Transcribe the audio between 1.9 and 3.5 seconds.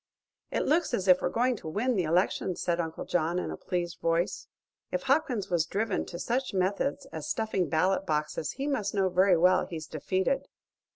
the election," said Uncle John